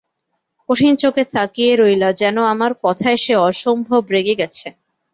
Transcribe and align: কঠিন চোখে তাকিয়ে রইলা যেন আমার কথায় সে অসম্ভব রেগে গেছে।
কঠিন 0.69 0.93
চোখে 0.95 1.23
তাকিয়ে 1.33 1.71
রইলা 1.75 2.09
যেন 2.21 2.37
আমার 2.53 2.71
কথায় 2.83 3.17
সে 3.17 3.33
অসম্ভব 3.41 4.01
রেগে 4.13 4.35
গেছে। 4.41 4.67